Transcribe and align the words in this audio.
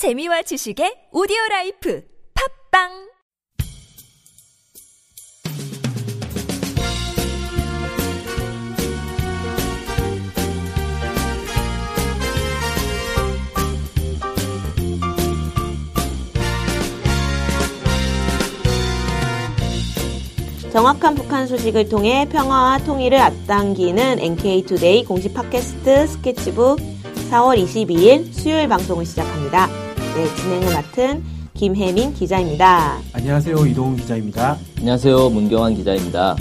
재미와 0.00 0.40
지식의 0.40 1.12
오디오 1.12 1.36
라이프 1.50 2.02
팟빵 2.72 2.88
정확한 20.72 21.14
북한 21.14 21.46
소식을 21.46 21.90
통해 21.90 22.26
평화와 22.32 22.78
통일을 22.86 23.18
앞당기는 23.18 24.18
NK투데이 24.18 25.04
공식 25.04 25.34
팟캐스트 25.34 26.06
스케치북 26.06 26.78
4월 27.30 27.62
22일 27.62 28.32
수요일 28.32 28.66
방송을 28.66 29.04
시작합니다. 29.04 29.79
네, 30.14 30.34
진행을 30.34 30.74
맡은 30.74 31.24
김혜민 31.54 32.12
기자입니다. 32.14 32.98
안녕하세요. 33.12 33.66
이동훈 33.66 33.96
기자입니다. 33.96 34.58
안녕하세요. 34.78 35.30
문경환 35.30 35.74
기자입니다. 35.74 36.36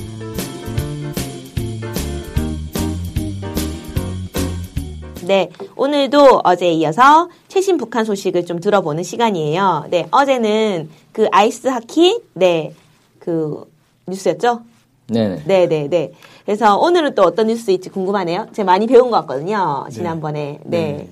네, 5.25 5.49
오늘도 5.75 6.41
어제에 6.43 6.71
이어서 6.73 7.29
최신 7.47 7.77
북한 7.77 8.03
소식을 8.05 8.45
좀 8.45 8.59
들어보는 8.59 9.03
시간이에요. 9.03 9.85
네, 9.91 10.07
어제는 10.09 10.89
그 11.11 11.27
아이스 11.31 11.67
하키, 11.67 12.21
네, 12.33 12.73
그 13.19 13.63
뉴스였죠? 14.07 14.61
네네. 15.07 15.43
네, 15.45 15.67
네, 15.67 15.87
네. 15.87 16.11
그래서 16.45 16.77
오늘은 16.77 17.13
또 17.13 17.21
어떤 17.21 17.47
뉴스일지 17.47 17.89
궁금하네요. 17.89 18.47
제가 18.53 18.65
많이 18.65 18.87
배운 18.87 19.11
것 19.11 19.17
같거든요. 19.21 19.85
지난번에. 19.91 20.59
네. 20.63 21.09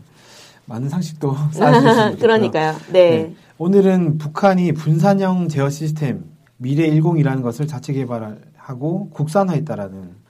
많은 0.67 0.89
상식도 0.89 1.35
쌓아주시면 1.51 2.17
그러니까요. 2.17 2.73
네. 2.91 3.09
네. 3.09 3.35
오늘은 3.57 4.19
북한이 4.19 4.73
분산형 4.73 5.47
제어 5.47 5.69
시스템 5.69 6.25
미래 6.57 6.89
10이라는 6.89 7.41
것을 7.41 7.67
자체 7.67 7.93
개발하고 7.93 9.09
국산화했다라는 9.09 10.27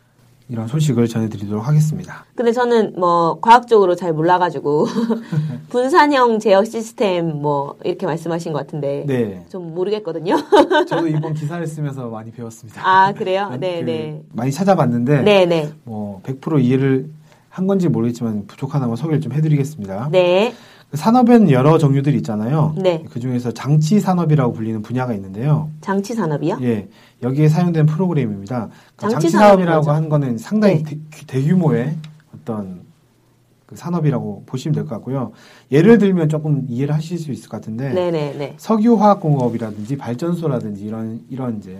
이런 0.50 0.68
소식을 0.68 1.10
전해드리도록 1.10 1.68
하겠습니다. 1.68 2.26
근데 2.36 2.54
저는 2.54 2.94
뭐 2.98 3.40
과학적으로 3.42 3.96
잘 3.96 4.14
몰라가지고 4.14 4.88
분산형 5.70 6.40
제어 6.40 6.64
시스템 6.64 7.42
뭐 7.42 7.76
이렇게 7.84 8.06
말씀하신 8.06 8.54
것 8.54 8.60
같은데 8.60 9.04
네. 9.06 9.46
좀 9.50 9.74
모르겠거든요. 9.74 10.38
저도 10.88 11.10
이번 11.10 11.34
기사를 11.34 11.66
쓰면서 11.68 12.08
많이 12.08 12.32
배웠습니다. 12.32 12.82
아 12.86 13.12
그래요? 13.12 13.50
그 13.52 13.58
네, 13.58 13.82
네. 13.82 14.22
많이 14.32 14.52
찾아봤는데 14.54 15.24
네, 15.24 15.46
네. 15.46 15.70
뭐100% 15.86 16.64
이해를 16.64 17.10
한 17.58 17.66
건지 17.66 17.90
모르겠지만 17.90 18.46
부족하다면 18.46 18.96
소개를 18.96 19.20
좀 19.20 19.34
해드리겠습니다. 19.34 20.10
네. 20.12 20.54
그 20.92 20.96
산업엔 20.96 21.50
여러 21.50 21.80
종류들이 21.80 22.16
있잖아요. 22.18 22.76
네. 22.78 23.04
그 23.10 23.20
중에서 23.20 23.52
장치 23.52 24.00
산업이라고 24.00 24.54
불리는 24.54 24.84
분야가 24.84 25.16
있는데요. 25.16 25.72
장치 25.82 26.14
산업이요? 26.14 26.60
예, 26.62 26.88
여기에 27.24 27.50
사용된 27.50 27.88
프로그램입니다. 27.88 28.70
그러니까 28.96 29.20
장치 29.20 29.36
뭐죠? 29.36 29.90
하는 29.92 30.08
거는 30.08 30.38
상당히 30.38 30.84
네. 30.84 31.00
대, 31.26 31.42
규모의 31.42 31.96
어떤 32.36 32.82
그 33.66 33.76
산업이라고 33.76 34.44
보시면 34.46 34.76
될 34.76 34.84
것 34.86 34.92
같고요. 34.92 35.32
예를 35.72 35.98
들면 35.98 36.30
조금 36.30 36.64
이해를 36.70 36.94
하실 36.94 37.18
수 37.18 37.32
있을 37.32 37.50
것 37.50 37.58
같은데 37.58 37.90
네, 37.92 38.12
네, 38.12 38.36
네. 38.38 38.54
석유화학공업이라든지 38.58 39.98
발전소라든지 39.98 40.86
이런 40.86 41.22
이런 41.32 41.58
이제 41.58 41.76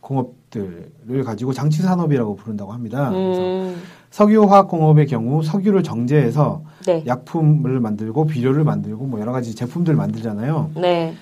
공업들을 0.00 1.22
가지고 1.24 1.52
장치 1.52 1.82
산업이라고 1.82 2.34
부른다고 2.34 2.72
합니다. 2.72 3.10
그래서 3.10 3.40
음, 3.40 3.76
석유화학공업의 4.12 5.06
경우 5.06 5.42
석유를 5.42 5.82
정제해서 5.82 6.62
네. 6.86 7.02
약품을 7.06 7.80
만들고 7.80 8.26
비료를 8.26 8.62
만들고 8.62 9.06
뭐 9.06 9.20
여러 9.20 9.32
가지 9.32 9.54
제품들 9.54 9.96
만들잖아요. 9.96 10.72
네. 10.76 11.14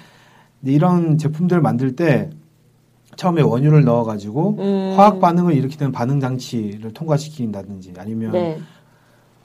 이런 0.65 1.17
제품들을 1.17 1.63
만들 1.63 1.97
때 1.97 2.31
처음에 3.17 3.43
원유를 3.43 3.85
넣어가지고 3.85 4.57
음. 4.59 4.95
화학 4.97 5.21
반응을 5.21 5.55
일으키는 5.55 5.93
반응 5.93 6.21
장치를 6.21 6.93
통과시킨다든지 6.93 7.95
아니면 7.97 8.33
네. 8.33 8.59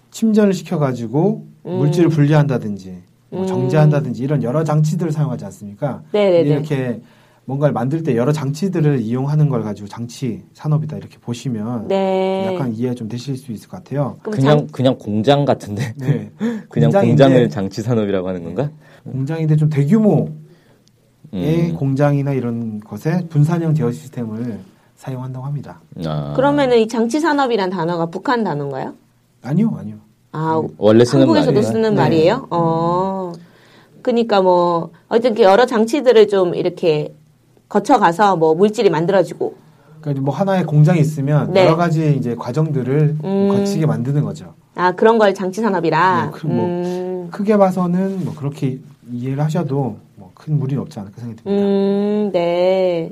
침전을 0.09 0.53
시켜가지고 0.53 1.45
음. 1.67 1.71
물질을 1.77 2.09
분리한다든지 2.09 2.97
뭐 3.29 3.41
음. 3.41 3.47
정제한다든지 3.47 4.23
이런 4.23 4.41
여러 4.41 4.63
장치들을 4.63 5.11
사용하지 5.11 5.45
않습니까? 5.45 6.01
네, 6.11 6.31
네, 6.31 6.43
네. 6.43 6.49
이렇게 6.49 7.01
뭔가를 7.45 7.73
만들 7.73 8.01
때 8.01 8.15
여러 8.15 8.31
장치들을 8.31 8.99
이용하는 9.01 9.49
걸 9.49 9.61
가지고 9.63 9.87
장치 9.87 10.43
산업이다 10.53 10.97
이렇게 10.97 11.17
보시면 11.19 11.87
네. 11.87 12.51
약간 12.51 12.73
이해 12.73 12.95
좀 12.95 13.07
되실 13.07 13.37
수 13.37 13.51
있을 13.51 13.69
것 13.69 13.77
같아요. 13.77 14.17
그냥 14.23 14.57
장, 14.59 14.67
그냥 14.71 14.97
공장 14.97 15.45
같은데. 15.45 15.93
네, 15.97 16.31
그냥 16.69 16.89
공장인데- 16.89 17.07
공장을 17.07 17.49
장치 17.49 17.81
산업이라고 17.83 18.27
하는 18.27 18.43
건가? 18.43 18.71
공장인데 19.03 19.55
좀 19.57 19.69
대규모의 19.69 20.27
음. 21.33 21.75
공장이나 21.77 22.33
이런 22.33 22.79
것에 22.79 23.27
분산형 23.29 23.75
제어 23.75 23.91
시스템을 23.91 24.59
사용한다고 24.95 25.45
합니다. 25.45 25.81
아. 26.03 26.33
그러면은 26.35 26.79
이 26.79 26.87
장치 26.87 27.19
산업이란 27.19 27.69
단어가 27.69 28.07
북한 28.07 28.43
단어인가요? 28.43 28.93
아니요, 29.43 29.71
아니요. 29.77 29.97
아, 30.31 30.61
원래 30.79 31.05
쓰는 31.05 31.21
한국에서도 31.23 31.53
말이에요. 31.53 31.71
쓰는 31.71 31.89
네. 31.91 32.01
말이에요? 32.01 32.47
어. 32.49 33.31
그니까 34.01 34.41
뭐, 34.41 34.91
어쨌든 35.09 35.43
여러 35.43 35.65
장치들을 35.67 36.27
좀 36.27 36.55
이렇게 36.55 37.13
거쳐가서 37.69 38.35
뭐 38.37 38.53
물질이 38.55 38.89
만들어지고. 38.89 39.55
그러니까 40.01 40.23
뭐 40.23 40.33
하나의 40.33 40.65
공장이 40.65 40.99
있으면 40.99 41.51
네. 41.51 41.65
여러 41.65 41.75
가지 41.75 42.15
이제 42.15 42.35
과정들을 42.35 43.17
음. 43.23 43.47
거치게 43.49 43.85
만드는 43.85 44.23
거죠. 44.23 44.53
아, 44.75 44.91
그런 44.91 45.17
걸 45.17 45.33
장치 45.33 45.61
산업이라. 45.61 46.25
네, 46.25 46.31
그 46.31 46.47
뭐- 46.47 46.65
음, 46.65 47.27
크게 47.31 47.57
봐서는 47.57 48.23
뭐 48.25 48.33
그렇게 48.35 48.79
이해를 49.11 49.43
하셔도 49.43 49.97
뭐 50.15 50.31
큰 50.35 50.59
무리는 50.59 50.81
없지 50.81 50.99
않을까 50.99 51.21
생각이 51.21 51.41
듭니다. 51.43 51.65
음, 51.65 52.29
네. 52.33 53.11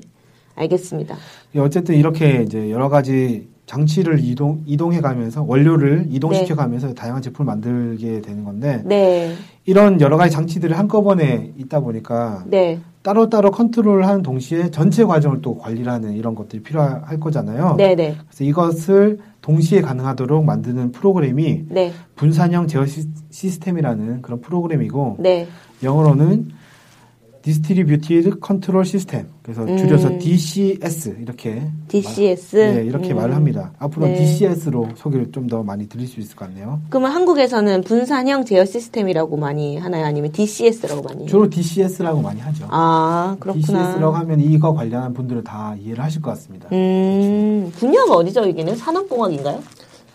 알겠습니다. 0.56 1.16
예, 1.56 1.60
어쨌든 1.60 1.96
이렇게 1.96 2.44
이제 2.44 2.70
여러 2.70 2.90
가지 2.90 3.48
장치를 3.66 4.20
이동 4.20 4.62
이동해 4.66 5.00
가면서 5.00 5.44
원료를 5.44 6.08
이동시켜 6.10 6.50
네. 6.50 6.56
가면서 6.56 6.94
다양한 6.94 7.22
제품을 7.22 7.48
만들게 7.48 8.22
되는 8.22 8.44
건데 8.44 8.82
네. 8.86 9.34
이런 9.66 10.02
여러 10.02 10.18
가지 10.18 10.34
장치들이 10.34 10.74
한꺼번에 10.74 11.54
있다 11.58 11.80
보니까 11.80 12.44
네. 12.48 12.80
따로따로 13.04 13.52
컨트롤을 13.52 14.06
하는 14.08 14.22
동시에 14.22 14.72
전체 14.72 15.04
과정을 15.06 15.42
또 15.42 15.58
관리를 15.58 15.92
하는 15.92 16.14
이런 16.14 16.36
것들이 16.36 16.62
필요할 16.64 17.20
거잖아요. 17.20 17.76
네네. 17.78 18.16
그래서 18.28 18.44
이것을 18.44 19.20
동시에 19.42 19.82
가능하도록 19.82 20.44
만드는 20.44 20.92
프로그램이 20.92 21.66
네. 21.70 21.92
분산형 22.16 22.68
제어 22.68 22.86
시, 22.86 23.08
시스템이라는 23.30 24.22
그런 24.22 24.42
프로그램이고 24.42 25.18
네. 25.20 25.48
영어로는 25.82 26.50
Distributed 27.44 28.38
Control 28.44 28.86
System 28.86 29.28
그래서 29.44 29.64
음. 29.64 29.78
줄여서 29.78 30.18
DCS 30.20 31.18
이렇게 31.22 31.62
DCS. 31.90 32.56
말, 32.56 32.76
네, 32.76 32.84
이렇게 32.86 33.14
음. 33.14 33.18
말을 33.18 33.36
합니다. 33.36 33.74
앞으로 33.80 34.08
네. 34.08 34.16
DCS로 34.16 34.90
소개를 34.96 35.32
좀 35.32 35.44
더 35.48 35.62
많이 35.62 35.88
드릴 35.90 36.08
수 36.08 36.22
있을 36.22 36.38
것 36.38 36.46
같네요. 36.48 36.80
그러면 36.90 37.12
한국에서는 37.12 37.82
분산형 37.84 38.46
제어 38.46 38.64
시스템이라고 38.64 39.36
많이 39.36 39.78
하나요? 39.78 40.06
아니면 40.06 40.32
DCS라고 40.32 41.02
많이? 41.02 41.26
주로 41.28 41.50
DCS라고 41.50 42.22
많이 42.22 42.40
하죠. 42.40 42.66
아, 42.70 43.36
그렇구나. 43.42 43.62
DCS라고 43.62 44.16
하면 44.16 44.40
이거 44.40 44.74
관련한 44.74 45.14
분들은 45.14 45.44
다 45.44 45.76
이해를 45.78 46.02
하실 46.02 46.22
것 46.22 46.30
같습니다. 46.32 46.70
음, 46.72 47.72
분야가 47.76 48.14
어디죠, 48.16 48.48
여기는? 48.48 48.76
산업공학인가요? 48.78 49.62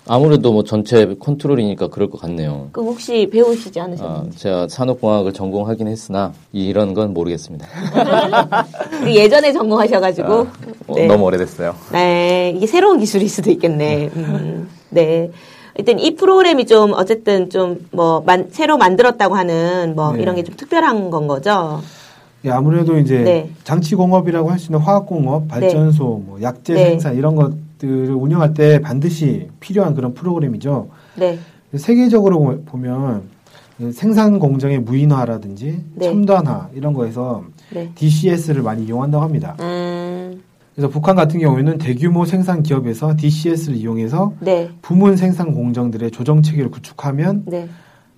아무래도 0.08 0.52
뭐 0.52 0.64
전체 0.64 1.14
컨트롤이니까 1.20 1.88
그럴 1.88 2.08
것 2.10 2.20
같네요. 2.20 2.69
그럼 2.72 2.88
혹시 2.88 3.28
배우시지 3.30 3.78
아, 3.80 3.84
않으셨는지? 3.84 4.38
제가 4.38 4.69
산업공학을 4.69 5.32
전공하긴 5.32 5.86
했으나 5.88 6.32
이런 6.52 6.94
건 6.94 7.12
모르겠습니다. 7.12 7.66
그 9.04 9.14
예전에 9.14 9.52
전공하셔가지고. 9.52 10.32
아, 10.32 10.46
어, 10.88 10.94
네. 10.94 11.06
너무 11.06 11.24
오래됐어요. 11.24 11.74
네, 11.92 12.52
이게 12.56 12.66
새로운 12.66 12.98
기술일 12.98 13.28
수도 13.28 13.50
있겠네. 13.50 14.10
음, 14.16 14.69
네. 14.91 15.30
일단 15.76 15.98
이 15.98 16.16
프로그램이 16.16 16.66
좀 16.66 16.92
어쨌든 16.94 17.50
좀뭐 17.50 18.25
새로 18.50 18.78
만들었다고 18.78 19.36
하는 19.36 19.92
뭐 19.94 20.12
네. 20.12 20.22
이런 20.22 20.34
게 20.34 20.42
좀 20.42 20.56
특별한 20.56 21.10
건 21.10 21.28
거죠. 21.28 21.81
예, 22.44 22.50
아무래도 22.50 22.99
이제 22.99 23.19
네. 23.19 23.50
장치 23.64 23.94
공업이라고 23.94 24.50
할 24.50 24.58
수 24.58 24.66
있는 24.66 24.81
화학 24.81 25.06
공업, 25.06 25.46
발전소, 25.49 26.05
뭐 26.26 26.38
약재 26.43 26.75
네. 26.75 26.84
생산 26.90 27.16
이런 27.16 27.37
것 27.37 27.52
들을 27.78 28.10
운영할 28.14 28.54
때 28.54 28.80
반드시 28.80 29.48
필요한 29.60 29.94
그런 29.94 30.12
프로그램이죠. 30.14 30.88
네. 31.16 31.38
세계적으로 31.75 32.38
보- 32.40 32.62
보면 32.64 33.22
생산 33.92 34.38
공정의 34.38 34.80
무인화라든지 34.80 35.84
네. 35.94 36.06
첨단화 36.06 36.69
이런 36.75 36.92
거에서 36.92 37.44
네. 37.72 37.90
DCS를 37.94 38.62
많이 38.62 38.84
이용한다고 38.84 39.22
합니다. 39.22 39.56
음, 39.60 40.42
그래서 40.75 40.88
북한 40.88 41.14
같은 41.14 41.38
경우에는 41.38 41.78
대규모 41.78 42.25
생산 42.25 42.62
기업에서 42.62 43.14
DCS를 43.16 43.76
이용해서 43.76 44.32
네. 44.40 44.70
부문 44.82 45.16
생산 45.16 45.52
공정들의 45.52 46.10
조정 46.10 46.42
체계를 46.42 46.70
구축하면 46.70 47.44
네. 47.46 47.69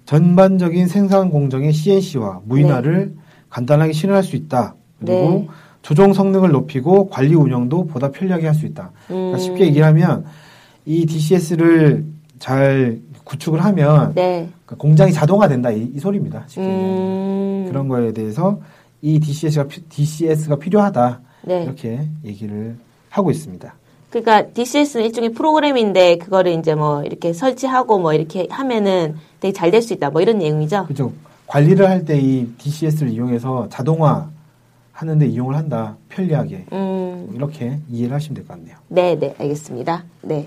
전반적인 0.07 0.87
생산 0.89 1.31
공정의 1.31 1.73
CNC화, 1.73 2.41
무인화를 2.45 3.15
간단하게 3.51 3.93
실현할 3.93 4.23
수 4.23 4.37
있다. 4.37 4.75
그리고 4.99 5.13
네. 5.13 5.49
조정 5.83 6.13
성능을 6.13 6.51
높이고 6.51 7.09
관리 7.09 7.35
운영도 7.35 7.87
보다 7.87 8.11
편리하게 8.11 8.47
할 8.47 8.55
수 8.55 8.67
있다. 8.67 8.91
그러니까 9.07 9.37
음. 9.37 9.39
쉽게 9.39 9.67
얘기하면 9.67 10.25
이 10.87 11.07
DCS를 11.07 12.05
잘 12.39 12.99
구축을 13.25 13.63
하면 13.65 14.13
네. 14.15 14.49
그러니까 14.65 14.77
공장이 14.77 15.13
자동화된다 15.13 15.71
이, 15.71 15.91
이 15.95 15.99
소리입니다. 15.99 16.45
쉽게. 16.49 16.67
음, 16.67 17.65
그런 17.69 17.89
거에 17.89 18.13
대해서 18.13 18.61
이 19.03 19.19
DCS가 19.21 19.67
DCS가 19.89 20.57
필요하다 20.57 21.21
네. 21.43 21.65
이렇게 21.65 22.01
얘기를 22.25 22.77
하고 23.09 23.31
있습니다. 23.31 23.75
그러니까 24.11 24.43
DCS는 24.53 25.07
일종의 25.07 25.33
프로그램인데 25.33 26.19
그거를 26.19 26.53
이제 26.59 26.75
뭐 26.75 27.03
이렇게 27.05 27.33
설치하고 27.33 27.99
뭐 28.01 28.13
이렇게 28.13 28.49
하면은 28.51 29.15
되게 29.41 29.53
잘 29.53 29.71
될 29.71 29.81
수 29.83 29.93
있다. 29.95 30.11
뭐 30.11 30.21
이런 30.21 30.39
내용이죠. 30.39 30.87
그죠? 30.87 31.13
관리를 31.47 31.89
할 31.89 32.05
때 32.05 32.19
이 32.21 32.47
DCS를 32.59 33.11
이용해서 33.13 33.69
자동화 33.71 34.29
하는데 35.01 35.27
이용을 35.27 35.57
한다. 35.57 35.97
편리하게 36.11 36.67
음. 36.73 37.31
이렇게 37.35 37.79
이해를 37.89 38.15
하시면 38.15 38.35
될 38.35 38.47
것 38.47 38.55
같네요. 38.55 38.77
네, 38.89 39.19
네, 39.19 39.35
알겠습니다. 39.39 40.05
네. 40.23 40.47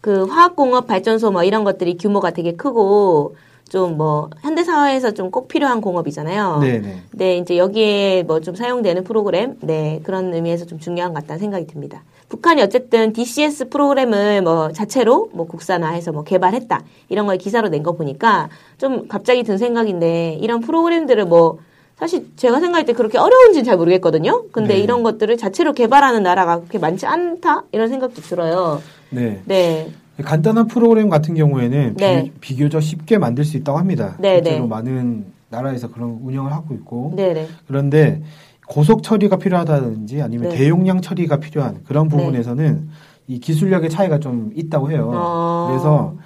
그 0.00 0.24
화학공업 0.24 0.86
발전소 0.86 1.30
뭐 1.30 1.44
이런 1.44 1.62
것들이 1.64 1.96
규모가 1.98 2.30
되게 2.30 2.52
크고 2.54 3.36
좀 3.68 3.96
뭐 3.96 4.28
현대 4.42 4.64
사회에서 4.64 5.12
좀 5.12 5.30
꼭 5.30 5.48
필요한 5.48 5.80
공업이잖아요. 5.80 6.58
네 6.60 6.78
네. 6.80 7.02
네, 7.12 7.36
이제 7.38 7.56
여기에 7.58 8.22
뭐 8.24 8.40
좀 8.40 8.54
사용되는 8.54 9.04
프로그램, 9.04 9.56
네, 9.60 10.00
그런 10.04 10.32
의미에서 10.34 10.64
좀 10.66 10.78
중요한 10.78 11.12
것 11.14 11.20
같다는 11.22 11.38
생각이 11.40 11.66
듭니다. 11.66 12.02
북한이 12.30 12.62
어쨌든 12.62 13.12
DCS 13.12 13.68
프로그램을 13.68 14.40
뭐 14.42 14.72
자체로 14.72 15.28
뭐 15.34 15.46
국산화해서 15.46 16.12
뭐 16.12 16.22
개발했다. 16.24 16.82
이런 17.10 17.26
걸 17.26 17.36
기사로 17.38 17.68
낸 17.68 17.82
거 17.82 17.92
보니까 17.92 18.48
좀 18.78 19.06
갑자기 19.08 19.42
든 19.42 19.58
생각인데 19.58 20.38
이런 20.40 20.60
프로그램들을 20.60 21.24
뭐 21.26 21.58
사실 22.02 22.26
제가 22.34 22.58
생각할 22.58 22.84
때 22.84 22.94
그렇게 22.94 23.16
어려운지는 23.16 23.64
잘 23.64 23.76
모르겠거든요. 23.76 24.46
근데 24.50 24.74
네. 24.74 24.80
이런 24.80 25.04
것들을 25.04 25.36
자체로 25.36 25.72
개발하는 25.72 26.24
나라가 26.24 26.58
그렇게 26.58 26.80
많지 26.80 27.06
않다? 27.06 27.62
이런 27.70 27.88
생각도 27.88 28.22
들어요. 28.22 28.82
네. 29.10 29.40
네. 29.44 29.88
간단한 30.20 30.66
프로그램 30.66 31.08
같은 31.08 31.36
경우에는 31.36 31.94
네. 31.98 32.32
비, 32.40 32.56
교적 32.56 32.82
쉽게 32.82 33.18
만들 33.18 33.44
수 33.44 33.56
있다고 33.56 33.78
합니다. 33.78 34.16
네, 34.18 34.38
실제로 34.38 34.62
네. 34.62 34.66
많은 34.66 35.26
나라에서 35.48 35.92
그런 35.92 36.18
운영을 36.24 36.52
하고 36.52 36.74
있고 36.74 37.12
네네. 37.14 37.46
그런데 37.68 38.20
고속 38.66 39.04
처리가 39.04 39.36
필요하다든지 39.36 40.22
아니면 40.22 40.48
네. 40.48 40.56
대용량 40.56 41.02
처리가 41.02 41.36
필요한 41.36 41.84
그런 41.84 42.08
부분에서는 42.08 42.88
이 43.28 43.38
기술력의 43.38 43.90
차이가 43.90 44.18
좀 44.18 44.50
있다고 44.56 44.90
해요. 44.90 45.08
어. 45.14 45.68
그래서 45.70 46.16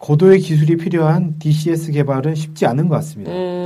고도의 0.00 0.38
기술이 0.38 0.78
필요한 0.78 1.38
DCS 1.38 1.92
개발은 1.92 2.34
쉽지 2.34 2.64
않은 2.64 2.88
것 2.88 2.94
같습니다. 2.96 3.30
음. 3.30 3.59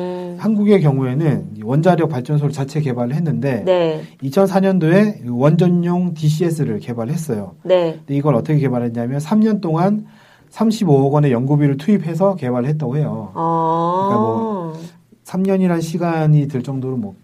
한국의 0.45 0.83
경우에는 0.83 1.53
이 1.57 1.63
원자력 1.63 2.11
발전소를 2.11 2.53
자체 2.53 2.83
개발을 2.83 3.15
했는데 3.15 3.63
네. 3.65 4.03
2004년도에 4.23 5.23
원전용 5.27 6.13
DCS를 6.13 6.81
개발했어요. 6.81 7.55
네. 7.63 7.95
근데 7.95 8.15
이걸 8.15 8.35
어떻게 8.35 8.59
개발했냐면 8.59 9.21
3년 9.21 9.63
동안 9.63 10.05
35억 10.51 11.13
원의 11.13 11.33
연구비를 11.33 11.79
투입해서 11.79 12.35
개발을 12.35 12.69
했다고 12.69 12.99
해요. 12.99 13.33
어. 13.35 14.07
그러니까 14.07 14.21
뭐 14.21 14.81
3년이란 15.25 15.81
시간이 15.81 16.49
들 16.49 16.63
정도로 16.63 16.99
뭐 16.99 17.15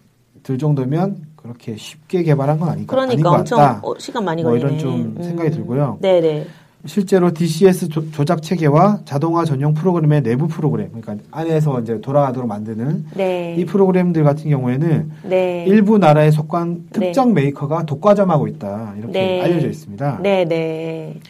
들 0.42 0.58
정도면 0.58 1.16
그렇게 1.36 1.76
쉽게 1.76 2.22
개발한 2.22 2.58
건 2.58 2.68
아닌 2.70 2.86
것, 2.86 2.98
아닌 2.98 3.08
그러니까 3.16 3.30
것 3.30 3.38
엄청 3.40 3.58
같다. 3.58 3.80
어, 3.82 3.94
시간 3.98 4.24
많이 4.24 4.42
뭐 4.42 4.52
걸리네. 4.52 4.68
이런 4.68 4.78
좀 4.78 5.22
생각이 5.22 5.50
들고요. 5.50 5.98
네네. 6.00 6.46
실제로 6.86 7.32
DCS 7.32 7.88
조, 7.88 8.10
조작 8.10 8.42
체계와 8.42 9.00
자동화 9.04 9.44
전용 9.44 9.74
프로그램의 9.74 10.22
내부 10.22 10.48
프로그램, 10.48 10.88
그러니까 10.88 11.16
안에서 11.30 11.80
이제 11.80 12.00
돌아가도록 12.00 12.48
만드는 12.48 13.06
네. 13.16 13.54
이 13.58 13.66
프로그램들 13.66 14.24
같은 14.24 14.48
경우에는 14.48 15.10
네. 15.24 15.64
일부 15.66 15.98
나라에 15.98 16.30
속한 16.30 16.86
네. 16.92 17.00
특정 17.00 17.34
메이커가 17.34 17.84
독과점하고 17.84 18.48
있다 18.48 18.94
이렇게 18.96 19.12
네. 19.12 19.42
알려져 19.42 19.68
있습니다. 19.68 20.20
네 20.22 20.44
네. 20.46 21.20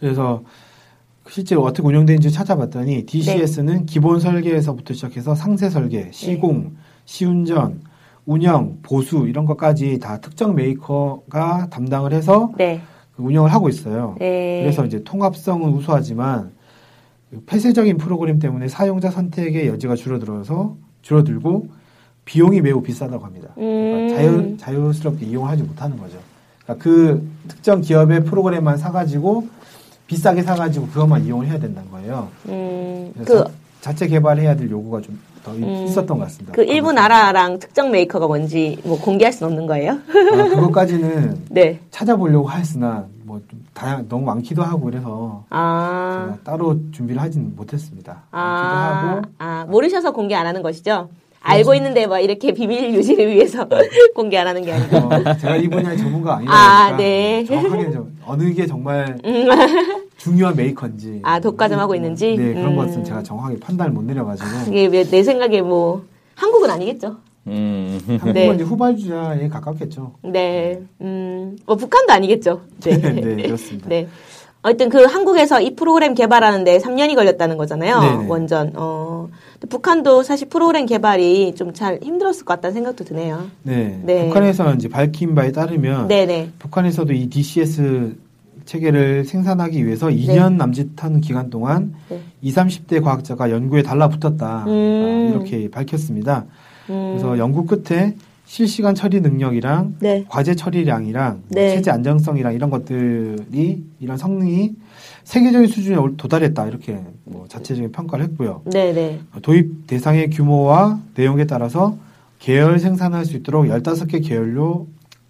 그래서 0.00 0.42
실제로 1.28 1.62
어떻게 1.62 1.86
운영되는지 1.86 2.30
찾아봤더니 2.30 3.06
DCS는 3.06 3.74
네. 3.78 3.84
기본 3.86 4.18
설계에서부터 4.18 4.94
시작해서 4.94 5.34
상세 5.34 5.70
설계, 5.70 6.08
시공, 6.12 6.72
시운전, 7.04 7.80
운영, 8.24 8.78
보수 8.82 9.26
이런 9.28 9.44
것까지 9.44 10.00
다 10.00 10.20
특정 10.20 10.56
메이커가 10.56 11.68
담당을 11.70 12.12
해서 12.12 12.52
네. 12.58 12.80
그 13.16 13.22
운영을 13.22 13.52
하고 13.52 13.68
있어요. 13.68 14.16
네. 14.18 14.60
그래서 14.62 14.84
이제 14.84 15.02
통합성은 15.02 15.70
우수하지만 15.70 16.52
그 17.30 17.42
폐쇄적인 17.46 17.98
프로그램 17.98 18.38
때문에 18.38 18.68
사용자 18.68 19.10
선택의 19.10 19.68
여지가 19.68 19.96
줄어들어서 19.96 20.76
줄어들고 21.02 21.68
비용이 22.24 22.60
매우 22.60 22.82
비싸다고 22.82 23.24
합니다. 23.24 23.50
그러니까 23.54 23.96
음. 23.96 24.08
자유, 24.08 24.56
자유스럽게 24.58 25.26
이용하지 25.26 25.62
못하는 25.62 25.96
거죠. 25.96 26.18
그러니까 26.62 26.82
그 26.82 27.28
특정 27.48 27.80
기업의 27.80 28.24
프로그램만 28.24 28.76
사가지고 28.76 29.48
비싸게 30.06 30.42
사가지고 30.42 30.88
그것만 30.88 31.24
이용을 31.24 31.46
해야 31.46 31.58
된다는 31.58 31.90
거예요. 31.90 32.28
음, 32.48 33.12
그, 33.24 33.44
자체 33.80 34.08
개발해야 34.08 34.56
될 34.56 34.68
요구가 34.68 35.00
좀더 35.00 35.52
음. 35.52 35.84
있었던 35.86 36.18
것 36.18 36.24
같습니다. 36.24 36.52
그 36.52 36.64
일부 36.64 36.92
나라랑 36.92 37.60
특정 37.60 37.92
메이커가 37.92 38.26
뭔지 38.26 38.78
뭐 38.84 39.00
공개할 39.00 39.32
수는 39.32 39.52
없는 39.52 39.66
거예요? 39.68 39.92
아, 39.92 40.48
그것까지는 40.48 41.44
네. 41.50 41.78
찾아보려고 41.96 42.50
했으나 42.50 43.06
뭐 43.24 43.40
좀 43.48 43.64
다양 43.72 44.06
너무 44.08 44.24
많기도 44.24 44.62
하고 44.62 44.80
그래서 44.84 45.44
아. 45.50 46.26
제가 46.26 46.38
따로 46.44 46.76
준비를 46.92 47.20
하진 47.20 47.54
못했습니다. 47.56 48.22
많기도 48.30 48.38
아, 48.38 49.14
하고 49.16 49.22
아, 49.38 49.64
모르셔서 49.68 50.12
공개 50.12 50.34
안 50.34 50.46
하는 50.46 50.62
것이죠? 50.62 51.08
알고 51.40 51.74
있는데 51.76 52.06
막 52.06 52.18
이렇게 52.18 52.52
비밀 52.52 52.92
유지를 52.94 53.32
위해서 53.32 53.66
공개 54.16 54.36
안 54.36 54.46
하는 54.48 54.62
게 54.62 54.72
아니고. 54.72 54.96
어, 54.96 55.36
제가 55.38 55.56
이 55.56 55.68
분야의 55.68 55.96
전문가 55.96 56.36
아니다 56.36 56.52
아, 56.52 56.86
보니까 56.88 56.96
네. 56.96 57.44
정확하게 57.44 57.90
좀 57.92 58.18
어느 58.26 58.52
게 58.52 58.66
정말 58.66 59.16
중요한 60.18 60.56
메이커인지 60.56 61.20
아, 61.22 61.38
독과점하고 61.40 61.94
있는지? 61.94 62.36
네 62.36 62.52
그런 62.54 62.72
음. 62.72 62.76
것은 62.76 63.04
제가 63.04 63.22
정확하게 63.22 63.60
판단을 63.60 63.92
못 63.92 64.02
내려가지고 64.02 64.48
이게 64.74 64.86
왜내 64.86 65.22
생각에 65.22 65.62
뭐, 65.62 66.04
한국은 66.34 66.68
아니겠죠? 66.70 67.16
음. 67.46 68.00
한국은 68.08 68.32
네. 68.32 68.54
이제 68.54 68.64
후발주자에 68.64 69.48
가깝겠죠. 69.48 70.14
네. 70.22 70.82
음, 71.00 71.25
뭐, 71.64 71.76
북한도 71.76 72.12
아니겠죠? 72.12 72.62
네. 72.82 72.96
네, 73.00 73.42
그렇습니다. 73.42 73.88
네. 73.88 74.08
어쨌든 74.62 74.88
그 74.88 75.04
한국에서 75.04 75.60
이 75.60 75.76
프로그램 75.76 76.14
개발하는데 76.14 76.78
3년이 76.78 77.14
걸렸다는 77.14 77.56
거잖아요. 77.56 78.00
네네. 78.00 78.26
원전. 78.28 78.72
어. 78.74 79.28
북한도 79.68 80.22
사실 80.22 80.48
프로그램 80.48 80.86
개발이 80.86 81.54
좀 81.54 81.72
잘 81.72 81.98
힘들었을 82.02 82.44
것 82.44 82.54
같다는 82.54 82.74
생각도 82.74 83.04
드네요. 83.04 83.46
네, 83.62 84.00
네. 84.02 84.26
북한에서 84.26 84.74
이제 84.74 84.88
밝힌 84.88 85.34
바에 85.34 85.52
따르면 85.52 86.08
네네. 86.08 86.50
북한에서도 86.58 87.12
이 87.12 87.28
DCS 87.28 88.16
체계를 88.64 89.24
생산하기 89.24 89.84
위해서 89.86 90.08
2년 90.08 90.54
남짓한 90.56 91.20
기간 91.20 91.50
동안 91.50 91.94
네. 92.08 92.20
20, 92.42 92.56
30대 92.56 93.02
과학자가 93.02 93.50
연구에 93.50 93.82
달라붙었다. 93.82 94.64
음. 94.66 95.30
이렇게 95.32 95.70
밝혔습니다. 95.70 96.44
음. 96.90 97.16
그래서 97.16 97.38
연구 97.38 97.64
끝에 97.66 98.16
실시간 98.46 98.94
처리 98.94 99.20
능력이랑 99.20 99.96
네. 99.98 100.24
과제 100.28 100.54
처리량이랑 100.54 101.42
네. 101.48 101.74
체제 101.74 101.90
안정성이랑 101.90 102.54
이런 102.54 102.70
것들이 102.70 103.84
이런 103.98 104.16
성능이 104.16 104.74
세계적인 105.24 105.66
수준에 105.66 105.96
올- 105.96 106.16
도달했다 106.16 106.66
이렇게 106.68 107.02
뭐 107.24 107.46
자체적인 107.48 107.90
평가를 107.90 108.24
했고요. 108.26 108.62
네네. 108.70 109.20
도입 109.42 109.86
대상의 109.88 110.30
규모와 110.30 111.00
내용에 111.16 111.44
따라서 111.46 111.98
계열 112.38 112.78
생산할 112.78 113.24
수 113.24 113.36
있도록 113.36 113.66
15개 113.66 114.26
계열로 114.26 114.86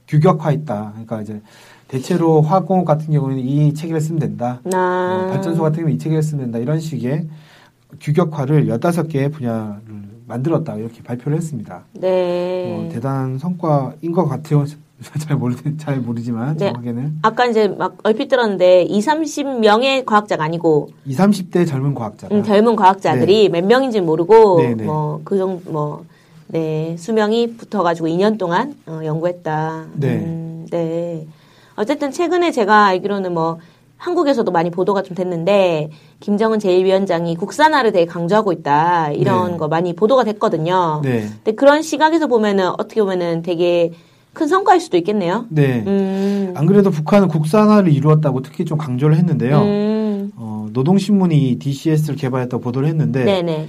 규격화했다. 0.09 0.91
그러니까 0.93 1.23
이제 1.23 1.41
대체로 1.89 2.43
화학공업 2.43 2.85
같은 2.85 3.13
경우는 3.13 3.39
이 3.39 3.73
체계를 3.73 4.01
쓰면 4.01 4.21
된다. 4.21 4.61
나. 4.65 5.17
뭐 5.23 5.31
발전소 5.33 5.63
같은 5.63 5.77
경우는 5.79 5.95
이 5.95 5.99
체계를 5.99 6.23
쓰면 6.23 6.45
된다. 6.47 6.59
이런 6.59 6.79
식의 6.81 7.27
규격화를 8.01 8.67
15개의 8.67 9.33
분야를 9.33 9.77
만들었다. 10.27 10.77
이렇게 10.77 11.03
발표를 11.03 11.39
했습니다. 11.39 11.85
네. 11.93 12.75
뭐 12.77 12.89
대단한 12.93 13.39
성과인 13.39 14.13
것 14.13 14.27
같아요. 14.27 14.65
잘 15.19 15.37
모르 15.37 15.55
잘 15.77 15.99
모르지만 15.99 16.57
네. 16.57 16.67
정확하게는 16.67 17.19
아까 17.21 17.45
이제 17.47 17.69
막 17.69 17.99
얼핏 18.03 18.29
들었는데 18.29 18.85
2, 18.85 18.99
30명의 19.01 20.07
과학자가 20.07 20.43
아니고 20.43 20.89
20, 21.05 21.19
30대 21.21 21.67
젊은 21.69 21.95
과학자가 21.95 22.35
음, 22.35 22.43
젊은 22.43 22.77
과학자들이 22.77 23.51
몇 23.51 23.63
명인지 23.65 24.01
모르고 24.01 24.61
네, 24.63 24.75
네. 24.75 24.85
뭐그 24.85 25.37
정도 25.37 25.71
뭐 25.71 26.05
네, 26.49 26.97
수명이 26.99 27.57
붙어 27.57 27.83
가지고 27.83 28.09
2년 28.09 28.39
동안 28.39 28.75
어, 28.87 29.01
연구했다. 29.05 29.87
네. 29.97 30.15
음, 30.17 30.67
네. 30.71 31.27
어쨌든 31.75 32.11
최근에 32.11 32.51
제가 32.53 32.87
알기로는 32.87 33.35
뭐 33.35 33.59
한국에서도 33.97 34.51
많이 34.53 34.71
보도가 34.71 35.03
좀 35.03 35.15
됐는데 35.15 35.91
김정은 36.21 36.59
제1위원장이 36.59 37.39
국산화를 37.39 37.93
되게 37.93 38.07
강조하고 38.07 38.53
있다. 38.53 39.11
이런 39.13 39.53
네. 39.53 39.57
거 39.57 39.69
많이 39.69 39.95
보도가 39.95 40.25
됐거든요. 40.25 41.01
네. 41.03 41.27
근데 41.43 41.53
그런 41.55 41.83
시각에서 41.83 42.27
보면은 42.27 42.69
어떻게 42.79 43.01
보면은 43.01 43.43
되게 43.43 43.93
큰 44.33 44.47
성과일 44.49 44.81
수도 44.81 44.99
있겠네요. 44.99 45.47
네. 45.49 45.83
음. 45.87 46.53
안 46.55 46.67
그래도 46.67 46.91
북한은 46.91 47.29
국산화를 47.29 47.91
이루었다고 47.91 48.43
특히 48.43 48.67
좀 48.67 48.77
강조를 48.77 49.17
했는데요. 49.17 49.63
음. 49.63 50.33
어, 50.37 50.69
노동신문이 50.73 51.59
DCS를 51.59 52.17
개발했다고 52.17 52.63
보도를 52.63 52.89
했는데 52.89 53.25
네네. 53.25 53.69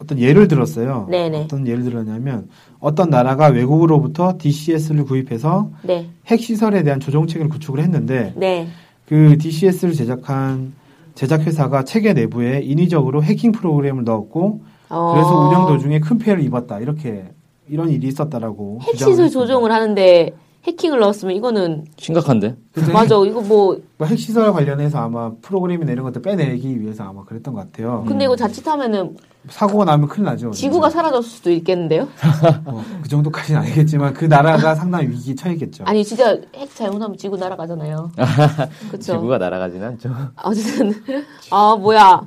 어떤 0.00 0.18
예를 0.18 0.48
들었어요. 0.48 1.08
네네. 1.10 1.42
어떤 1.42 1.66
예를 1.66 1.84
들었냐면 1.84 2.48
어떤 2.80 3.10
나라가 3.10 3.48
외국으로부터 3.48 4.38
DCS를 4.38 5.04
구입해서 5.04 5.70
네. 5.82 6.08
핵 6.26 6.40
시설에 6.40 6.82
대한 6.82 7.00
조정책을 7.00 7.48
구축을 7.48 7.80
했는데 7.80 8.32
네. 8.36 8.68
그 9.08 9.38
DCS를 9.38 9.94
제작한 9.94 10.74
제작 11.14 11.40
회사가 11.46 11.84
체계 11.84 12.12
내부에 12.12 12.60
인위적으로 12.62 13.22
해킹 13.22 13.52
프로그램을 13.52 14.04
넣었고 14.04 14.60
어. 14.90 15.12
그래서 15.14 15.48
운영 15.48 15.66
도중에 15.66 16.00
큰 16.00 16.18
피해를 16.18 16.44
입었다 16.44 16.78
이렇게 16.78 17.24
이런 17.68 17.88
일이 17.88 18.06
있었다라고 18.06 18.80
핵 18.82 18.92
주장을 18.92 19.12
시설 19.12 19.24
했습니다. 19.24 19.46
조종을 19.46 19.72
하는데 19.72 20.34
해킹을 20.68 21.00
넣었으면 21.00 21.34
이거는 21.34 21.86
심각한데? 21.96 22.56
맞아. 22.92 23.16
이거 23.24 23.40
뭐 23.40 23.76
뭐 23.98 24.06
핵시설 24.06 24.52
관련해서 24.52 24.98
아마 24.98 25.32
프로그램이나 25.42 25.90
이런 25.90 26.04
것들 26.04 26.22
빼내기 26.22 26.80
위해서 26.80 27.02
아마 27.02 27.24
그랬던 27.24 27.52
것 27.52 27.60
같아요. 27.60 28.04
근데 28.06 28.26
이거 28.26 28.36
자칫하면 28.36 29.16
사고가 29.48 29.84
나면 29.84 30.06
큰일 30.06 30.26
나죠. 30.26 30.52
지구가 30.52 30.88
사라졌을 30.88 31.28
수도 31.28 31.50
있겠는데요? 31.50 32.06
어, 32.64 32.84
그 33.02 33.08
정도까지는 33.08 33.60
아니겠지만 33.60 34.14
그 34.14 34.26
나라가 34.26 34.76
상당히 34.76 35.08
위기 35.08 35.34
처했겠죠. 35.34 35.82
아니 35.84 36.04
진짜 36.04 36.38
핵 36.54 36.72
잘못하면 36.76 37.16
지구 37.16 37.36
날아가잖아요. 37.36 38.12
그렇죠. 38.88 39.14
지구가 39.14 39.38
날아가진 39.38 39.82
않죠. 39.82 40.14
어쨌든 40.44 40.94
아 41.50 41.74
뭐야. 41.76 42.20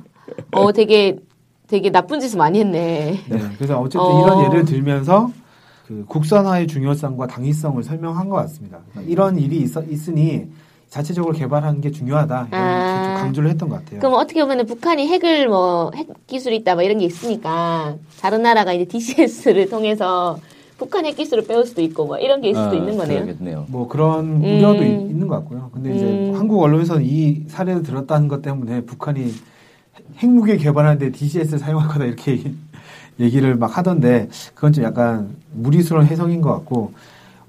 어 0.52 0.72
되게 0.72 1.16
되게 1.68 1.90
나쁜 1.90 2.20
짓을 2.20 2.36
많이 2.36 2.60
했네. 2.60 3.18
네, 3.30 3.40
그래서 3.56 3.80
어쨌든 3.80 4.00
어. 4.02 4.22
이런 4.26 4.44
예를 4.44 4.64
들면서 4.66 5.30
그 5.92 6.04
국산화의 6.08 6.66
중요성과 6.68 7.26
당위성을 7.26 7.82
설명한 7.82 8.28
것 8.28 8.36
같습니다. 8.36 8.78
그러니까 8.92 9.12
이런 9.12 9.38
일이 9.38 9.58
있, 9.58 9.70
있으니 9.90 10.46
자체적으로 10.88 11.32
개발하는 11.34 11.80
게 11.80 11.90
중요하다 11.90 12.48
이런 12.50 12.60
아. 12.62 13.04
좀 13.04 13.14
강조를 13.24 13.50
했던 13.50 13.68
것 13.68 13.76
같아요. 13.76 14.00
그럼 14.00 14.14
어떻게 14.14 14.42
보면 14.42 14.66
북한이 14.66 15.06
핵을 15.08 15.48
뭐 15.48 15.90
핵 15.94 16.08
기술이 16.26 16.56
있다 16.56 16.74
뭐 16.74 16.82
이런 16.82 16.98
게 16.98 17.04
있으니까 17.06 17.96
다른 18.20 18.42
나라가 18.42 18.72
이제 18.72 18.84
DCS를 18.86 19.68
통해서 19.68 20.38
북한 20.78 21.04
핵 21.06 21.16
기술을 21.16 21.46
배울 21.46 21.64
수도 21.66 21.80
있고 21.82 22.06
뭐 22.06 22.18
이런 22.18 22.40
게 22.40 22.50
있을 22.50 22.62
수도 22.64 22.74
아, 22.74 22.78
있는 22.78 22.96
거네요. 22.96 23.24
그러겠네요. 23.24 23.66
뭐 23.68 23.86
그런 23.88 24.42
우려도 24.42 24.80
음. 24.80 24.86
있- 24.86 25.10
있는 25.10 25.28
것 25.28 25.36
같고요. 25.36 25.70
근데 25.72 25.94
이제 25.94 26.04
음. 26.04 26.34
한국 26.34 26.60
언론에서는 26.62 27.04
이 27.04 27.44
사례를 27.48 27.82
들었다는 27.82 28.28
것 28.28 28.42
때문에 28.42 28.82
북한이 28.82 29.32
핵무기 30.18 30.56
개발하는데 30.58 31.12
DCS를 31.12 31.58
사용할 31.58 31.88
거다 31.88 32.04
이렇게 32.06 32.52
얘기를 33.20 33.54
막 33.54 33.76
하던데 33.76 34.28
그건 34.54 34.72
좀 34.72 34.84
약간 34.84 35.36
무리스러운 35.52 36.06
해석인 36.06 36.40
것 36.40 36.52
같고 36.52 36.92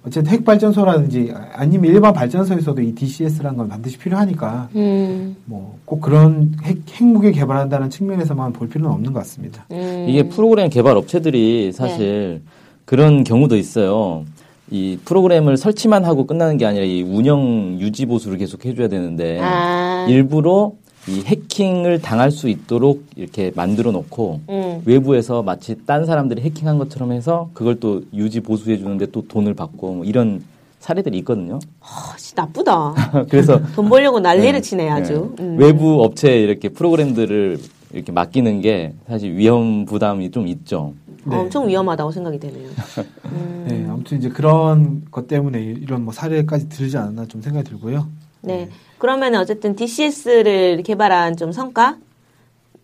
어쨌든 0.05 0.33
핵 0.33 0.43
발전소라든지 0.43 1.33
아니면 1.53 1.91
일반 1.91 2.13
발전소에서도 2.13 2.81
이 2.81 2.93
DCS라는 2.93 3.57
건 3.57 3.69
반드시 3.69 3.97
필요하니까 3.97 4.67
음, 4.75 5.37
뭐꼭 5.45 6.01
그런 6.01 6.53
핵, 6.63 6.79
핵무기 6.89 7.31
개발한다는 7.31 7.89
측면에서만 7.89 8.51
볼 8.51 8.67
필요는 8.67 8.91
없는 8.91 9.13
것 9.13 9.19
같습니다. 9.19 9.65
음. 9.71 10.05
이게 10.09 10.27
프로그램 10.27 10.69
개발 10.69 10.97
업체들이 10.97 11.71
사실 11.71 12.41
그런 12.83 13.23
경우도 13.23 13.55
있어요. 13.55 14.25
이 14.69 14.97
프로그램을 15.05 15.55
설치만 15.55 16.03
하고 16.03 16.25
끝나는 16.25 16.57
게 16.57 16.65
아니라 16.65 16.83
이 16.83 17.01
운영 17.03 17.77
유지 17.79 18.05
보수를 18.05 18.37
계속 18.37 18.65
해줘야 18.65 18.89
되는데 18.89 19.39
아, 19.41 20.05
일부러 20.09 20.73
이 21.07 21.21
해킹을 21.21 22.01
당할 22.01 22.31
수 22.31 22.47
있도록 22.47 23.05
이렇게 23.15 23.51
만들어 23.55 23.91
놓고 23.91 24.41
음. 24.49 24.81
외부에서 24.85 25.43
마치 25.43 25.75
딴 25.85 26.05
사람들이 26.05 26.41
해킹한 26.41 26.77
것처럼 26.77 27.11
해서 27.11 27.49
그걸 27.53 27.79
또 27.79 28.03
유지 28.13 28.39
보수해 28.39 28.77
주는데 28.77 29.07
또 29.07 29.27
돈을 29.27 29.53
받고 29.53 29.93
뭐 29.95 30.05
이런 30.05 30.43
사례들이 30.79 31.17
있거든요. 31.19 31.59
아, 31.81 32.13
씨, 32.17 32.33
나쁘다. 32.35 32.93
그래서 33.29 33.61
돈 33.73 33.89
벌려고 33.89 34.19
난리를 34.19 34.53
네, 34.53 34.61
치네 34.61 34.89
아주. 34.89 35.33
네. 35.37 35.43
음. 35.43 35.57
외부 35.57 36.03
업체에 36.03 36.41
이렇게 36.41 36.69
프로그램들을 36.69 37.57
이렇게 37.93 38.11
맡기는 38.11 38.61
게 38.61 38.93
사실 39.07 39.35
위험 39.35 39.85
부담이 39.85 40.31
좀 40.31 40.47
있죠. 40.47 40.93
네. 41.25 41.37
엄청 41.37 41.67
위험하다고 41.67 42.11
생각이 42.11 42.39
되네요. 42.39 42.69
음. 43.31 43.65
네, 43.67 43.85
아무튼 43.89 44.17
이제 44.17 44.29
그런 44.29 45.05
것 45.09 45.27
때문에 45.27 45.61
이런 45.61 46.03
뭐 46.03 46.13
사례까지 46.13 46.69
들지 46.69 46.97
않았나 46.97 47.27
좀 47.27 47.41
생각이 47.41 47.69
들고요. 47.69 48.07
네. 48.43 48.69
그러면 48.97 49.35
어쨌든 49.35 49.75
DCS를 49.75 50.83
개발한 50.83 51.37
좀 51.37 51.51
성과 51.51 51.97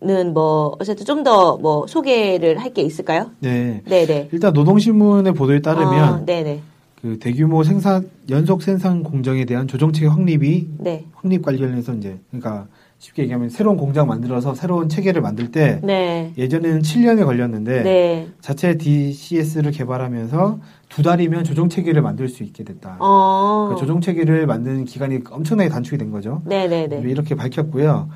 는 0.02 0.32
뭐 0.32 0.76
어쨌든 0.80 1.04
좀 1.04 1.22
더 1.24 1.58
뭐 1.60 1.86
소개를 1.86 2.58
할 2.58 2.72
게 2.72 2.82
있을까요? 2.82 3.30
네. 3.40 3.82
네네. 3.84 4.30
일단 4.32 4.52
노동신문의 4.54 5.34
보도에 5.34 5.60
따르면 5.60 6.08
어, 6.22 6.24
네네. 6.24 6.60
그 7.02 7.18
대규모 7.18 7.62
생산 7.64 8.08
연속 8.30 8.62
생산 8.62 9.02
공정에 9.02 9.44
대한 9.44 9.68
조정체계 9.68 10.06
확립이 10.06 10.68
네. 10.78 11.04
확립 11.14 11.42
관련해서 11.42 11.94
이제 11.94 12.18
그러니까 12.30 12.66
쉽게 13.00 13.22
얘기하면 13.22 13.48
새로운 13.48 13.78
공장 13.78 14.06
만들어서 14.06 14.54
새로운 14.54 14.90
체계를 14.90 15.22
만들 15.22 15.50
때 15.50 15.80
네. 15.82 16.34
예전에는 16.36 16.82
7년이 16.82 17.24
걸렸는데 17.24 17.82
네. 17.82 18.28
자체 18.42 18.76
DCS를 18.76 19.72
개발하면서 19.72 20.58
두 20.90 21.02
달이면 21.02 21.44
조정 21.44 21.70
체계를 21.70 22.02
만들 22.02 22.28
수 22.28 22.42
있게 22.42 22.62
됐다. 22.62 22.98
어. 23.00 23.70
그 23.70 23.80
조정 23.80 24.02
체계를 24.02 24.46
만드는 24.46 24.84
기간이 24.84 25.20
엄청나게 25.30 25.70
단축이 25.70 25.96
된 25.96 26.10
거죠. 26.10 26.42
네네네. 26.44 27.00
이렇게 27.06 27.34
밝혔고요. 27.34 28.10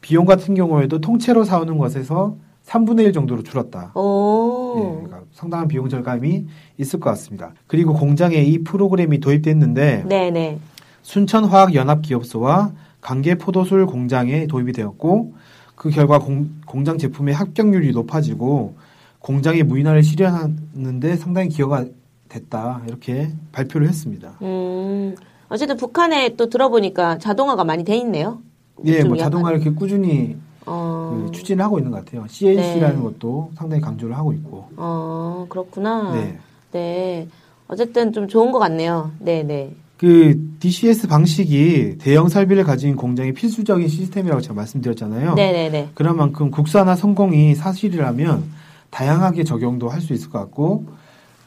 비용 0.00 0.24
같은 0.24 0.54
경우에도 0.54 1.00
통째로 1.00 1.42
사오는 1.42 1.76
것에서 1.76 2.36
3분의 2.64 3.06
1 3.06 3.12
정도로 3.12 3.42
줄었다. 3.42 3.90
오. 3.96 4.74
예, 4.76 4.82
그러니까 5.04 5.22
상당한 5.32 5.66
비용 5.66 5.88
절감이 5.88 6.46
있을 6.76 7.00
것 7.00 7.10
같습니다. 7.10 7.54
그리고 7.66 7.92
공장에 7.92 8.36
이 8.36 8.62
프로그램이 8.62 9.18
도입됐는데 9.18 10.04
네네. 10.08 10.60
순천화학연합기업소와 11.02 12.72
강계 13.00 13.36
포도술 13.36 13.86
공장에 13.86 14.46
도입이 14.46 14.72
되었고 14.72 15.34
그 15.74 15.90
결과 15.90 16.18
공, 16.18 16.84
장 16.84 16.98
제품의 16.98 17.34
합격률이 17.34 17.92
높아지고 17.92 18.76
공장의 19.20 19.62
무인화를 19.62 20.02
실현하는데 20.02 21.16
상당히 21.16 21.48
기여가 21.48 21.84
됐다 22.28 22.82
이렇게 22.86 23.30
발표를 23.52 23.88
했습니다. 23.88 24.34
음. 24.42 25.14
어쨌든 25.48 25.76
북한에 25.76 26.36
또 26.36 26.48
들어보니까 26.48 27.18
자동화가 27.18 27.64
많이 27.64 27.84
돼 27.84 27.96
있네요. 27.98 28.40
예, 28.84 29.00
좀뭐 29.00 29.16
자동화를 29.16 29.60
이렇게 29.60 29.74
꾸준히 29.74 30.36
어. 30.66 31.24
그 31.26 31.32
추진을 31.32 31.64
하고 31.64 31.78
있는 31.78 31.90
것 31.90 32.04
같아요. 32.04 32.26
CNC라는 32.28 32.96
네. 32.96 33.02
것도 33.02 33.52
상당히 33.54 33.80
강조를 33.80 34.16
하고 34.16 34.32
있고. 34.34 34.68
어, 34.76 35.46
그렇구나. 35.48 36.12
네. 36.12 36.38
네. 36.72 37.28
어쨌든 37.66 38.12
좀 38.12 38.28
좋은 38.28 38.52
것 38.52 38.58
같네요. 38.58 39.12
네 39.18 39.42
네. 39.42 39.74
그 39.98 40.40
DCS 40.60 41.08
방식이 41.08 41.96
대형 41.98 42.28
설비를 42.28 42.62
가진 42.64 42.94
공장의 42.94 43.32
필수적인 43.34 43.88
시스템이라고 43.88 44.40
제가 44.40 44.54
말씀드렸잖아요. 44.54 45.34
네네네. 45.34 45.90
그런 45.94 46.16
만큼 46.16 46.50
국산화 46.52 46.94
성공이 46.96 47.56
사실이라면 47.56 48.44
다양하게 48.90 49.42
적용도 49.44 49.88
할 49.88 50.00
수 50.00 50.12
있을 50.12 50.30
것 50.30 50.38
같고 50.38 50.86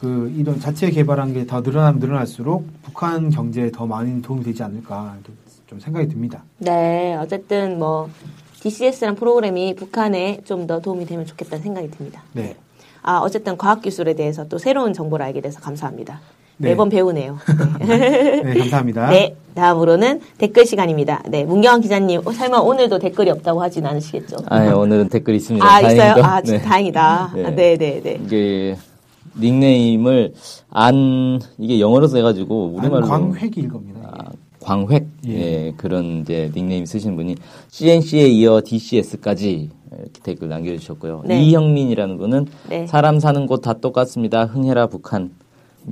그 0.00 0.32
이런 0.36 0.60
자체 0.60 0.90
개발한 0.90 1.32
게 1.32 1.46
더 1.46 1.60
늘어나면 1.62 1.98
늘어날수록 2.00 2.66
북한 2.82 3.30
경제에 3.30 3.70
더 3.70 3.86
많은 3.86 4.20
도움이 4.20 4.44
되지 4.44 4.62
않을까 4.62 5.16
좀 5.66 5.80
생각이 5.80 6.08
듭니다. 6.08 6.44
네. 6.58 7.16
어쨌든 7.16 7.78
뭐 7.78 8.10
DCS란 8.60 9.14
프로그램이 9.14 9.74
북한에 9.74 10.40
좀 10.44 10.66
더 10.66 10.80
도움이 10.80 11.06
되면 11.06 11.24
좋겠다는 11.24 11.62
생각이 11.62 11.90
듭니다. 11.90 12.22
네. 12.34 12.54
아, 13.00 13.18
어쨌든 13.18 13.56
과학기술에 13.56 14.14
대해서 14.14 14.46
또 14.48 14.58
새로운 14.58 14.92
정보를 14.92 15.24
알게 15.24 15.40
돼서 15.40 15.58
감사합니다. 15.60 16.20
네. 16.58 16.70
매번 16.70 16.88
배우네요. 16.88 17.38
네, 17.80 18.54
감사합니다. 18.58 19.10
네, 19.10 19.34
다음으로는 19.54 20.20
댓글 20.38 20.64
시간입니다. 20.66 21.22
네, 21.28 21.44
문경환 21.44 21.80
기자님, 21.80 22.20
어, 22.24 22.30
설마 22.32 22.58
오늘도 22.58 22.98
댓글이 22.98 23.30
없다고 23.30 23.60
하진 23.62 23.84
않으시겠죠? 23.86 24.36
아, 24.46 24.64
예, 24.66 24.70
오늘은 24.70 25.08
댓글 25.08 25.34
있습니다. 25.34 25.66
아, 25.66 25.80
있어요? 25.80 25.96
다행히도. 25.96 26.24
아, 26.24 26.42
진짜 26.42 26.58
네. 26.58 26.64
다행이다. 26.64 27.32
네. 27.34 27.44
아, 27.46 27.50
네, 27.50 27.76
네, 27.76 28.00
네. 28.02 28.20
이게 28.24 28.76
닉네임을 29.40 30.34
안 30.70 31.40
이게 31.58 31.80
영어로 31.80 32.06
써가지고 32.06 32.74
우리말로 32.76 33.06
광획일 33.08 33.68
겁니다. 33.68 34.00
아, 34.12 34.30
광획 34.60 35.06
예. 35.26 35.32
예. 35.32 35.74
그런 35.76 36.20
이제 36.20 36.50
닉네임 36.54 36.84
쓰신 36.86 37.16
분이 37.16 37.34
CNC에 37.70 38.28
이어 38.28 38.60
DCS까지 38.64 39.70
이렇게 39.90 40.20
댓글 40.22 40.48
남겨주셨고요. 40.48 41.22
네. 41.26 41.42
이형민이라는 41.42 42.18
분은 42.18 42.46
네. 42.68 42.86
사람 42.86 43.18
사는 43.18 43.46
곳 43.46 43.62
다 43.62 43.72
똑같습니다. 43.74 44.44
흥해라 44.44 44.86
북한 44.86 45.30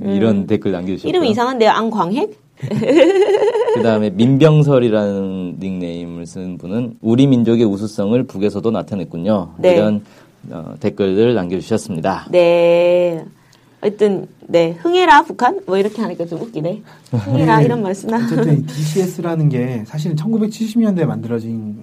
이런 0.01 0.47
댓글 0.47 0.71
남겨주셨고요. 0.71 1.09
음. 1.09 1.09
이름이 1.09 1.29
이상한데요? 1.31 1.69
안광핵? 1.69 2.39
그 3.75 3.81
다음에 3.81 4.09
민병설이라는 4.11 5.57
닉네임을 5.59 6.25
쓴 6.25 6.57
분은 6.57 6.97
우리 7.01 7.27
민족의 7.27 7.65
우수성을 7.65 8.21
북에서도 8.23 8.69
나타냈군요. 8.69 9.55
네. 9.57 9.75
이런 9.75 10.03
어, 10.49 10.75
댓글들 10.79 11.33
남겨주셨습니다. 11.33 12.27
네. 12.31 13.23
하여튼, 13.79 14.27
네. 14.47 14.71
흥해라, 14.79 15.23
북한? 15.23 15.59
뭐 15.65 15.77
이렇게 15.77 16.01
하니까 16.01 16.25
좀 16.25 16.41
웃기네. 16.41 16.83
흥해라, 17.11 17.57
네. 17.59 17.65
이런 17.65 17.81
말 17.81 17.95
쓰나? 17.95 18.17
어쨌든 18.17 18.59
이 18.61 18.65
DCS라는 18.65 19.49
게 19.49 19.83
사실은 19.87 20.15
1970년대에 20.15 21.05
만들어진 21.05 21.77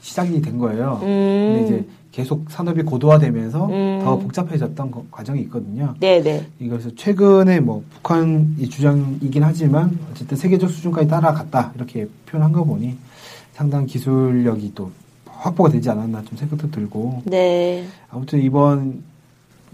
시작이 0.00 0.40
된 0.42 0.58
거예요. 0.58 0.98
근데 1.00 1.62
이제 1.64 1.74
음. 1.74 1.86
계속 2.12 2.50
산업이 2.50 2.82
고도화되면서 2.82 3.66
음. 3.66 4.00
더 4.02 4.18
복잡해졌던 4.18 4.90
거- 4.90 5.04
과정이 5.10 5.40
있거든요. 5.42 5.94
네, 6.00 6.20
네. 6.22 6.44
이것을 6.58 6.96
최근에 6.96 7.60
뭐 7.60 7.84
북한이 7.94 8.68
주장이긴 8.68 9.42
하지만 9.44 9.96
어쨌든 10.10 10.36
세계적 10.36 10.68
수준까지 10.70 11.08
따라갔다 11.08 11.72
이렇게 11.76 12.08
표현한 12.26 12.52
거 12.52 12.64
보니 12.64 12.96
상당 13.52 13.86
기술력이 13.86 14.72
또 14.74 14.90
확보가 15.26 15.70
되지 15.70 15.88
않았나 15.90 16.22
좀 16.24 16.36
생각도 16.36 16.70
들고 16.70 17.22
네. 17.26 17.86
아무튼 18.10 18.42
이번 18.42 19.02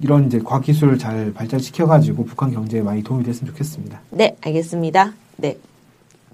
이런 0.02 0.26
이제 0.26 0.38
과학기술을 0.38 0.98
잘 0.98 1.32
발전시켜가지고 1.32 2.26
북한 2.26 2.52
경제에 2.52 2.82
많이 2.82 3.02
도움이 3.02 3.24
됐으면 3.24 3.52
좋겠습니다. 3.52 3.98
네, 4.10 4.36
알겠습니다. 4.42 5.14
네. 5.38 5.56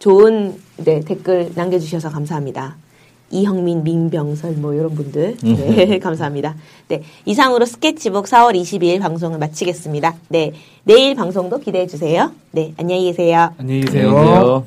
좋은, 0.00 0.58
네, 0.78 0.98
댓글 1.00 1.52
남겨주셔서 1.54 2.10
감사합니다. 2.10 2.74
이형민, 3.32 3.82
민병설 3.82 4.52
뭐 4.52 4.74
이런 4.74 4.94
분들 4.94 5.36
네, 5.42 5.98
감사합니다. 6.00 6.54
네 6.88 7.02
이상으로 7.24 7.64
스케치북 7.64 8.26
4월 8.26 8.54
22일 8.54 9.00
방송을 9.00 9.38
마치겠습니다. 9.38 10.14
네 10.28 10.52
내일 10.84 11.14
방송도 11.14 11.58
기대해 11.60 11.86
주세요. 11.86 12.30
네 12.52 12.74
안녕히 12.76 13.04
계세요. 13.04 13.52
안녕히 13.58 13.82
안녕히 13.82 13.84
계세요. 13.86 14.66